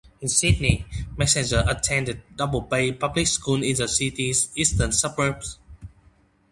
In 0.19 0.29
Sydney, 0.29 0.83
Messenger 1.15 1.63
attended 1.67 2.23
Double 2.35 2.61
Bay 2.61 2.91
Public 2.91 3.27
School 3.27 3.61
in 3.63 3.75
the 3.75 3.87
city's 3.87 4.49
eastern 4.57 4.91
suburbs. 4.91 5.59